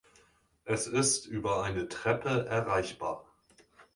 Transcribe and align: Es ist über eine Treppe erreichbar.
Es 0.65 0.87
ist 0.87 1.27
über 1.27 1.61
eine 1.61 1.87
Treppe 1.87 2.47
erreichbar. 2.47 3.23